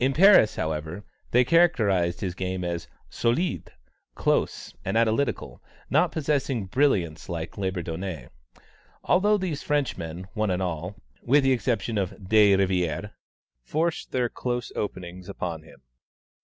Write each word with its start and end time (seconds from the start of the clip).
In 0.00 0.14
Paris, 0.14 0.56
however, 0.56 1.04
they 1.30 1.44
characterized 1.44 2.20
his 2.22 2.34
game 2.34 2.64
as 2.64 2.88
"solide, 3.08 3.68
close, 4.16 4.74
and 4.84 4.96
analytical, 4.96 5.62
not 5.88 6.10
possessing 6.10 6.66
brilliance 6.66 7.28
like 7.28 7.56
Labourdonnais;" 7.56 8.30
although 9.04 9.38
these 9.38 9.62
Frenchmen, 9.62 10.26
one 10.34 10.50
and 10.50 10.60
all, 10.60 10.96
with 11.22 11.44
the 11.44 11.52
exception 11.52 11.98
of 11.98 12.28
De 12.28 12.56
Rivière, 12.56 13.12
forced 13.62 14.10
their 14.10 14.28
close 14.28 14.72
openings 14.74 15.28
upon 15.28 15.62
him. 15.62 15.82